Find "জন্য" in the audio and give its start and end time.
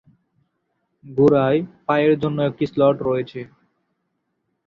2.21-2.37